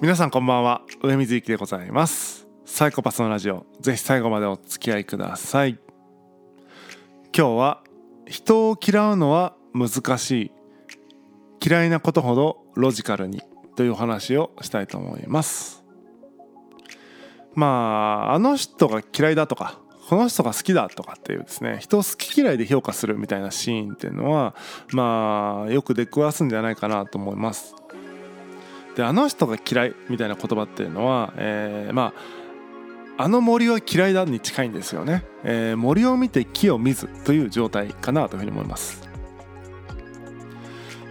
[0.00, 0.82] 皆さんこんばんは。
[1.02, 2.46] 上水幸でございます。
[2.64, 3.66] サイコパスのラジオ。
[3.80, 5.76] ぜひ最後までお付き合いください。
[7.36, 7.82] 今日は
[8.28, 10.52] 人を嫌うのは難しい。
[11.66, 13.42] 嫌いなことほどロジカルに。
[13.74, 15.84] というお話をしたいと思います。
[17.54, 21.78] まああの人が嫌いだとかこの人が好きだとかっていうですね。
[21.80, 24.54] 人を好き嫌いで評価するみたいなシーンっていうのは
[24.92, 27.74] まあよく出くわすんじゃないかなと思います。
[28.98, 32.12] であの人が嫌いみたいな言葉っていうのは、えー、ま
[33.16, 39.07] ああの森は嫌いだに近いんですよね、えー、森を見て木を見ずという状態かなというふうに思います。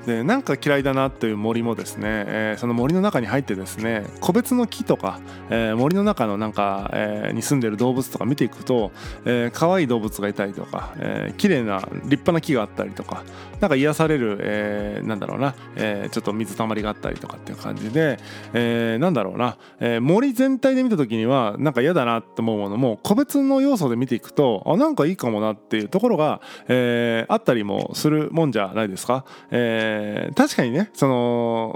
[0.07, 8.93] でなんか嫌いだなという森もですね、えー、その森の中に入ってですね個別の木とか、えー、森の中のなんか、えー、に住んでる動物とか見ていくと、
[9.25, 13.25] えー、可愛い動物がいたりとか、えー、綺麗な立派な木があったりとか
[13.59, 18.17] なんか癒される、えー、なんだろうな、えー、ちょっと水たまりがあったりとかっていう感じで、
[18.53, 29.25] えー、なんだろうな、えー、森全体で見た時にはなんか嫌だなって思うものも個別の要素で見ていくとあなんかいいかもなっていうところが、えー、あったりもするもんじゃないですか。
[29.51, 31.75] えーー、確かにねその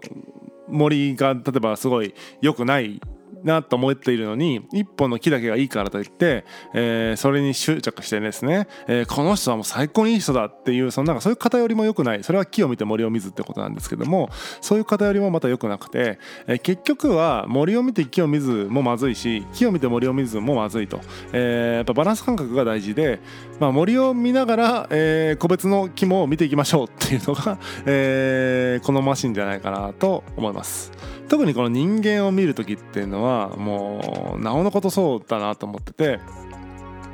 [0.68, 3.02] 森が例えばすごい良くない
[3.44, 14.30] なと思っているのに一本の木だけがいいからといって、えー、それに執着してですね、えー、この人はもう最高にいい人だっていうそのなんかそういう偏りも良くないそれは木を見て森を見ずってことなんですけども
[14.62, 21.02] そういう偏りもまた良くなくて、えー、結局は森を見て木を見ずもまずいし木を見て森を見ずもまずいと、
[21.34, 23.19] えー、やっぱバランス感覚が大事で、
[23.59, 30.92] まあ、森を見ながら、えー、個別の木も見ていきましょうっていうのが、えー、好ましいんじゃないかなと思います。
[31.32, 36.20] 特にこの人間を見る時っていうのはもうなおのことそうだなと思ってて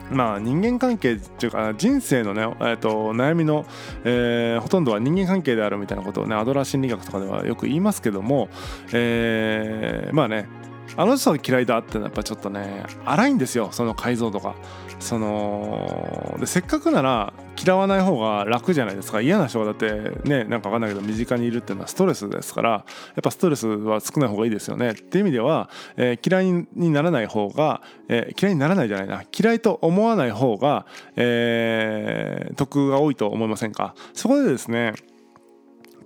[0.09, 3.67] まあ人間関係っていうか人生のね、えー、と悩みの、
[4.05, 8.49] えー、ほとんどは人間関係であるみたいなことをねアドラー心理学とかではよく言いますけども、
[8.91, 10.47] えー、まあね
[10.95, 14.55] あの人嫌いだってのはやっぱちょっとね荒いんですよその解像度が。
[14.99, 17.31] そのでせっかくなら
[17.63, 19.21] 嫌わない方が楽じゃないですか。
[19.21, 19.91] 嫌な人がだって
[20.27, 22.83] ねなんか分かんないけど身近にいるっていうのはストレスですからやっ
[23.21, 24.91] ぱストレスは少ない方がいいですよね。
[24.91, 29.23] っていう意味では、えー、嫌いにならない方が、えー、嫌いにならないじゃないな。
[29.37, 33.93] 嫌いと思わない方が、えー、得が多いと思いませんか？
[34.13, 34.93] そこでですね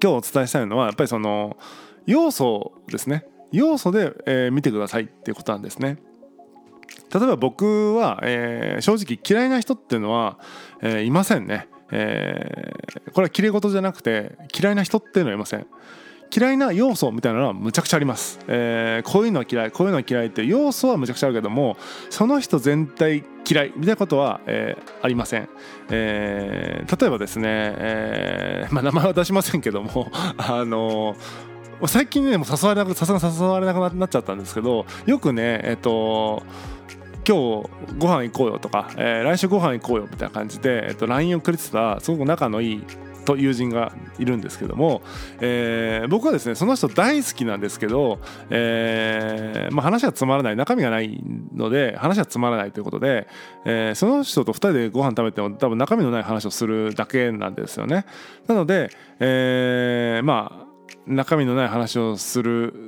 [0.03, 1.55] 今日お伝えしたいのはやっぱりその
[2.05, 3.25] 要素ですね。
[3.51, 5.97] 要素で、えー、見てくださいっていうことなんですね。
[7.13, 10.39] 例えば僕は、えー、正直嫌いな人っていうのは、
[10.81, 11.67] えー、いませんね。
[11.91, 15.67] えー、これは綺麗事じゃなくて嫌いな人っていうのはいません。
[16.33, 21.75] 嫌いな要素みたいなのはむちゃくちゃあります、え、こういうのは嫌いこういうのは嫌いって要素はむちゃくちゃあるけども
[22.09, 25.49] その人全体嫌いみたいなことは、えー、ありません、
[25.89, 31.50] えー、例えばですね、えーまあ、名前は出しませんけども あのー
[31.87, 36.43] 最近ねもう誘われなくさすがに誘われなくなっちゃったんですけどよくねえっ、と
[37.27, 42.83] 今日ご飯行こうよとか、えー、来週ご飯行こうよみたいな感じで、えっと、LINE をくれてたすごく仲のいい
[43.37, 45.03] 友人がいるんですけども、
[45.39, 48.19] えー、僕はですねその人大好きなんですけど、
[48.49, 53.27] えーまあ、話はつまらない中身がないので話はつまらないということで、
[53.65, 58.05] えー、その人と2人でご飯食べても多分中身のない話をするだけなんですよね。
[58.47, 60.70] なので、えー、まあ
[61.05, 62.87] 中身のない話をする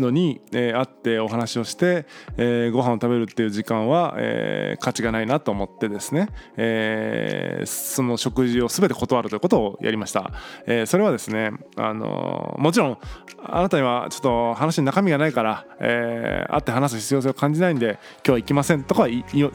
[0.00, 2.06] のに、えー、会ってお話をして、
[2.36, 10.32] えー、ご飯を食べるっていう時間は、え、価値がないなと思ってですね、え、その食事を全て断るということをやりました、
[10.66, 12.98] え、それはですね、あの、もちろん
[13.42, 19.14] あなたにはちょっと話に中身がないから、えー、会って話す必要性を感じないんで今日は行きませんとかはも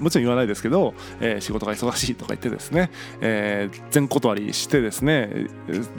[0.10, 2.90] ちろん言わないですけど、え、仕事が忙しいとか言ってですね、
[3.22, 5.48] え、全断りしてですね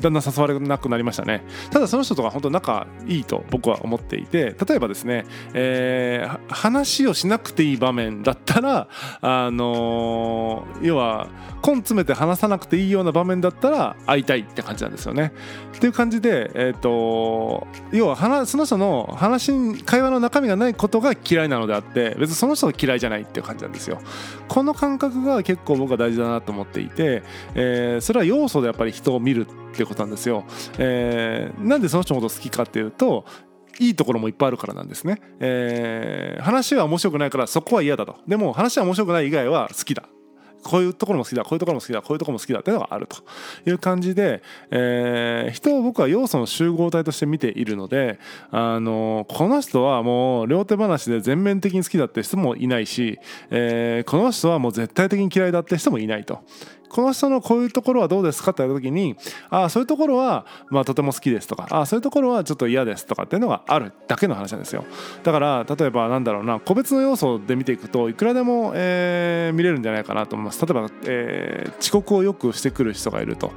[0.01, 1.45] だんだん誘われなくなりましたね。
[1.71, 5.25] ただその人とか本当仲いいと僕は思っていてて例えばですね、
[5.55, 8.89] えー、話をしなくていい場面だったら、
[9.23, 11.29] あのー、要は
[11.67, 15.33] 根詰めて話さなくていいような場面だったら会いたいって感じなんですよね。
[15.75, 19.53] っていう感じで、えーと、要はその人の話
[19.85, 23.99] 会話の中身がないことが嫌いなのであって別にその人が嫌いじゃないっていう感じなんですよ。
[24.49, 27.23] この感覚が結構僕は大事だなと思っていて、
[27.55, 30.45] えー、それは要素でやっぱり人を見るっていうことなんですよ。
[30.79, 33.25] えー、なんでその人のこと好きかっていうと
[33.79, 38.17] いいところもいっぱいあるからなんですね、えー、話は面白くないからそこは嫌だと。
[38.27, 40.09] でも話は面白くない以外は好きだ。
[40.67, 41.45] こういうところも好きだ。
[41.45, 42.03] こういうところも好きだ。
[42.03, 42.59] こういうところも好きだ。
[42.59, 43.19] っていうのがあると。
[43.67, 48.19] いう感じで、えー、人を僕は要素の集合体として見ているので、
[48.51, 53.19] あのこの人はもう両手話で全面的に好きだって人もいないし、
[53.51, 56.41] えー、この人はもう絶対的に嫌いだって人もいないと。
[56.89, 59.17] この人のこういうところはどうですかって言った時に
[59.51, 64.85] ああそういうところはまあとても好きですとかああそういうところはちょっと嫌ですとかっていうのがあるだけの話なんですよ。
[65.23, 70.65] だから例えばなんだろうな個別の要素で見ていくといくらでも、えー、見れるんじゃないかなと思います。
[70.65, 73.53] 例えば、えー、遅刻をよくしてくる人がいると。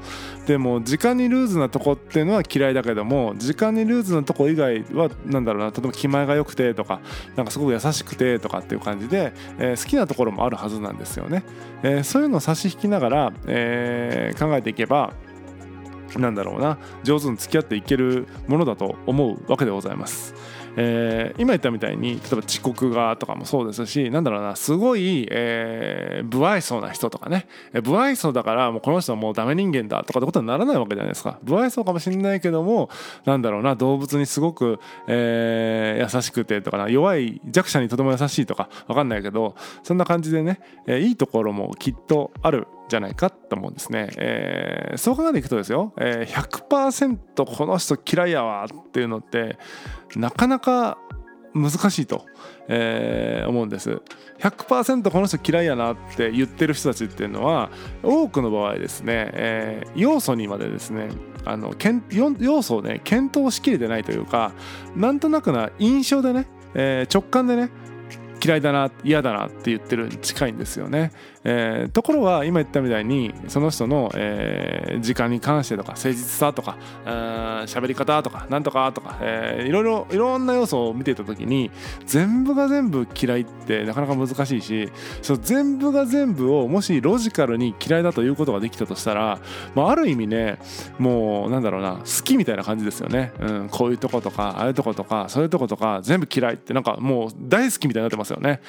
[0.50, 7.02] でも時間にルーズなとこっていうのは嫌いだけども時間にルーズなとこ以外はなんだろうな例えば気前が良くてとか
[7.36, 11.44] なんかすごく優しくてとかっていう感じで、えー、好きなところもあるはずなんですよね、
[11.84, 15.14] えー、そういうのを差し引きながらえー、考えていけば
[16.18, 20.34] なんだろうな上手に付き合っていけるものだと思うわけでございます。
[20.76, 27.48] えー、今言ったみたいに例えば遅刻がとかもそうですしなんだろうなすごい、えー、不愛想な人とかね
[27.84, 32.90] 不愛想だからもうこの人はもうダメ人間だとかってことにならないわけじゃないですか不愛想かもしれないけども
[33.26, 49.58] なんだろうな動物にすごく、えー、優しくてとかな弱い弱者にとても優しいとか分かんないけどそんな感じでね、え、いいところもきっとあるじゃないかと思うんですね、えー、そう考えていくとですよ、えー、100%この人嫌いやわっていうのって
[50.16, 50.98] なかなか
[51.54, 52.26] 難しいと、
[52.68, 54.02] えー、思うんです。
[54.40, 57.70] 100%この人嫌いやなって言ってる人たちっていうのは
[58.04, 61.10] 多くの場合ですね、えー、要素にまでですね
[61.46, 61.74] あの
[62.40, 64.54] 要素をね検討しきれてないというか
[64.96, 67.70] なんとなくな印象でね、えー、直感でね
[68.44, 71.12] 嫌いだな嫌だなって言ってるに近いんですよね、
[71.44, 76.78] えー、ところが今言ったみたいにその人の、えー、時間に関してとか誠実さとか
[77.66, 81.72] 喋り方とかなんとかとか、えー、いろいろいろんな要素を見ていた時に
[82.06, 84.90] 全部が全部嫌いってなかなか難しいし
[85.22, 89.40] その全部が全部をもしロジカルに嫌いだということができたとしたら、
[89.76, 90.60] まあ、ある意味ね
[90.98, 98.62] もうなんだろうな好きみたいな感じですよね、うん、こういうとことかああいうとことかそういうとことか全部嫌いってなんかもう大好きみたいになってますよね。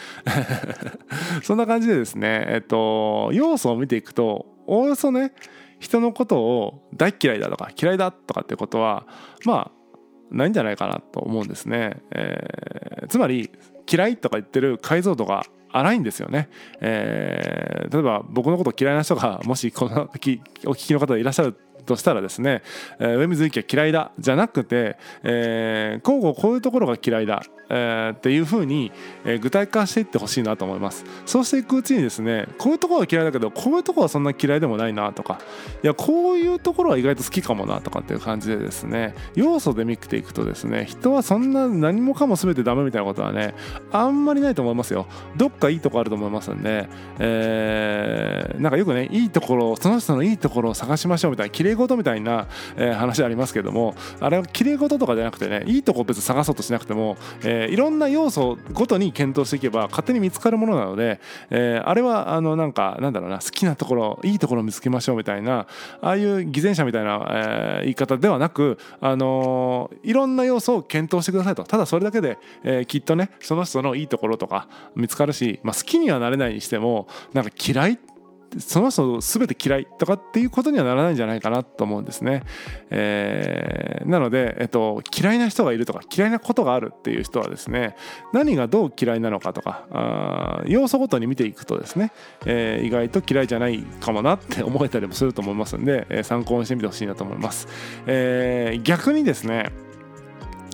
[1.42, 5.32] そんな感じでですねっと要素を見ていくとおおよそね
[5.78, 9.06] 人のことを大嫌いだとか嫌いだとかってことは
[9.44, 9.80] まあ
[10.30, 13.50] ないんじゃないかなと思うんですね、えー、つまり
[13.90, 16.48] 嫌いとか言ってる解像度が荒いんですよね、
[16.80, 22.62] えー、例えば僕のこと嫌いな人がもしこの時お聞きの方でいらっしゃるとしたらですね、
[22.98, 27.42] えー、上水幸は嫌いだじゃなくて、えー、交互こういうところが嫌いだ。
[27.70, 28.90] えー、っていうふうに、
[29.24, 31.04] えー、具体化していってほしいなと思います。
[31.24, 35.40] そうしていくうちにですねこういうところは嫌いだけどこういうところはそんな嫌いでもないなとか
[35.82, 43.54] いやこういうところは意外と好きかもなとかっていう感じでですね要素で見ていくとですね人はそんな何もかも全てダメみたいなことはね
[43.92, 45.06] あんまりないと思いますよ。
[45.36, 46.88] どっかいいとこあると思いますんで、
[47.18, 61.20] えー、なんかよくねいいところその人のいいところを探しましょうみたいな綺麗事みたいな、えー、話ありますけどもあれは綺麗事とかじゃなくてねいいとこ別に探そうとしなくても、えーえー、いろんな要素ごとに検討していけば勝手に見つかるものなので、
[61.50, 65.66] えー、あれはあのなんかなんだろうな好きなところいいところを見つけましょうみたいな
[66.00, 71.64] ああいう偽善者みたいな、えー、言い方ではなく、あのいろんな要素を検討してくださいと。
[71.64, 78.09] ただそれだけで、えきっとねその人のいいところとか見つかるし、まあ、好きにはなれないにしてもなんか嫌いって
[78.58, 82.42] その人全て嫌いとかっていうことにはならないんじゃないかなと思うんですね。
[82.90, 87.94] えー、なので、えっと、嫌いな人がいるとか嫌いなことがあるっていう人はですね
[88.32, 92.12] 何がどう嫌いなのかとかあ要素ごとに見ていくとですね、
[92.46, 97.68] えー、意外と嫌いじゃないかもなって思えたりもすると思いますんで、えー、参考にしてみてほしいなと思います。
[98.06, 99.70] えー、逆にですね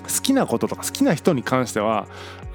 [0.07, 2.07] 好きなこととか好きな人に関しては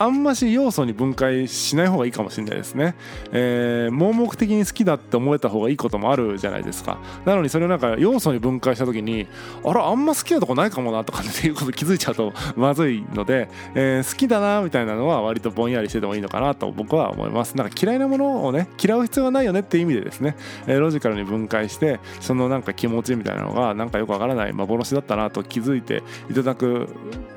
[0.01, 2.96] あんまし要素に分解しない方がいいかもしれないですね、
[3.31, 6.98] えー、盲目的に好きだって思えた方がいいこともあるじゃないですか。
[7.24, 9.27] なのにそれをなんか要素に分解した時に
[9.63, 17.55] あらあんま好きなとこないかもなとかっていうこと気づいちゃうと まずいので、えー、好きだなみたいなのは割とぼんやりしててもいいのかなと僕は思います。
[17.55, 26.88] なんか嫌いなものをね嫌う必要がないよねっていう意味でですね、えー、ロジカルに分解してそのなんか気持ちみたいなのがなんかよくわからない幻だったなと気づいていただく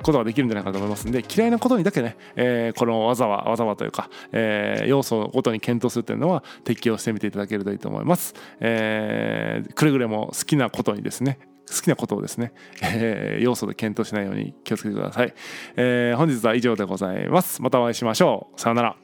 [0.02, 8.34] ことができるんじゃないかと思いますんで嫌いなことにだけね、えーえー、この技は技はというか、えー、要素ごとに検討するというのは適用してみていただけるといいと思います。
[8.60, 15.34] えー、くれぐれも好きなことにですね好きなことをですね、えー、要素で検討しないように気をつけてください、
[15.76, 17.62] えー、本日は以上でございます。
[17.62, 18.60] またお会いしましょう。
[18.60, 19.03] さようなら。